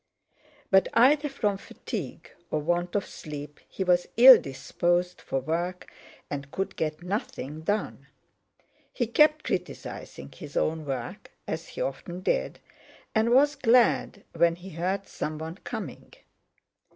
But 0.71 0.87
either 0.95 1.29
from 1.29 1.57
fatigue 1.57 2.31
or 2.49 2.59
want 2.59 2.95
of 2.95 3.05
sleep 3.05 3.59
he 3.69 3.83
was 3.83 4.07
ill 4.17 4.41
disposed 4.41 5.21
for 5.21 5.39
work 5.39 5.93
and 6.27 6.49
could 6.49 6.75
get 6.75 7.03
nothing 7.03 7.61
done. 7.61 8.07
He 8.91 9.05
kept 9.05 9.43
criticizing 9.43 10.31
his 10.31 10.57
own 10.57 10.85
work, 10.85 11.29
as 11.47 11.67
he 11.67 11.81
often 11.81 12.21
did, 12.21 12.59
and 13.13 13.29
was 13.29 13.53
glad 13.55 14.23
when 14.33 14.55
he 14.55 14.71
heard 14.71 15.05
someone 15.07 15.59
coming. 15.63 16.11